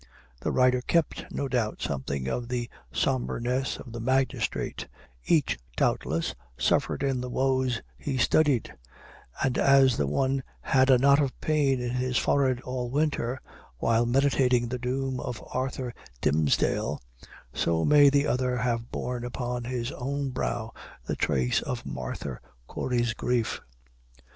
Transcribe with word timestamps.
The 0.39 0.49
writer 0.51 0.81
kept, 0.81 1.25
no 1.29 1.47
doubt, 1.47 1.79
something 1.79 2.27
of 2.27 2.47
the 2.49 2.67
somberness 2.91 3.77
of 3.77 3.91
the 3.91 3.99
magistrate; 3.99 4.87
each, 5.27 5.59
doubtless, 5.77 6.33
suffered 6.57 7.03
in 7.03 7.21
the 7.21 7.29
woes 7.29 7.83
he 7.99 8.17
studied; 8.17 8.73
and 9.43 9.59
as 9.59 9.97
the 9.97 10.07
one 10.07 10.41
"had 10.61 10.89
a 10.89 10.97
knot 10.97 11.21
of 11.21 11.39
pain 11.39 11.79
in 11.79 11.91
his 11.91 12.17
forehead 12.17 12.61
all 12.61 12.89
winter" 12.89 13.39
while 13.77 14.07
meditating 14.07 14.69
the 14.69 14.79
doom 14.79 15.19
of 15.19 15.39
Arthur 15.53 15.93
Dimmesdale, 16.19 16.99
so 17.53 17.85
may 17.85 18.09
the 18.09 18.25
other 18.25 18.57
have 18.57 18.89
borne 18.91 19.23
upon 19.23 19.65
his 19.65 19.91
own 19.91 20.31
brow 20.31 20.73
the 21.05 21.15
trace 21.15 21.61
of 21.61 21.85
Martha 21.85 22.39
Corey's 22.65 23.13
grief. 23.13 23.61